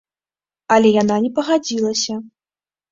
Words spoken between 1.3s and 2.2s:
пагадзілася.